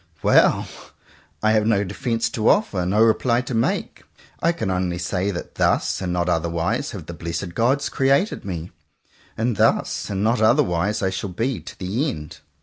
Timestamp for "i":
1.43-1.51, 4.41-4.51, 11.03-11.11